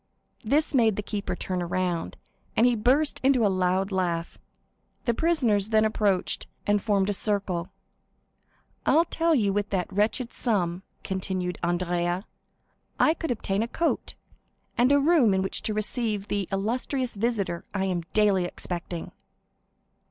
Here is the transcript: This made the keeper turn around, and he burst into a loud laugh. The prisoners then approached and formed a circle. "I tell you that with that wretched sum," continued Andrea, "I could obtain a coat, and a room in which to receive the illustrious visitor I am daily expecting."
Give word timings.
This 0.43 0.73
made 0.73 0.95
the 0.95 1.03
keeper 1.03 1.35
turn 1.35 1.61
around, 1.61 2.17
and 2.57 2.65
he 2.65 2.75
burst 2.75 3.19
into 3.23 3.45
a 3.45 3.53
loud 3.55 3.91
laugh. 3.91 4.39
The 5.05 5.13
prisoners 5.13 5.69
then 5.69 5.85
approached 5.85 6.47
and 6.65 6.81
formed 6.81 7.11
a 7.11 7.13
circle. 7.13 7.67
"I 8.83 9.03
tell 9.11 9.35
you 9.35 9.51
that 9.51 9.53
with 9.53 9.69
that 9.69 9.93
wretched 9.93 10.33
sum," 10.33 10.81
continued 11.03 11.59
Andrea, 11.61 12.25
"I 12.99 13.13
could 13.13 13.29
obtain 13.29 13.61
a 13.61 13.67
coat, 13.67 14.15
and 14.75 14.91
a 14.91 14.99
room 14.99 15.35
in 15.35 15.43
which 15.43 15.61
to 15.61 15.73
receive 15.75 16.29
the 16.29 16.47
illustrious 16.51 17.13
visitor 17.13 17.63
I 17.71 17.85
am 17.85 18.01
daily 18.13 18.45
expecting." 18.45 19.11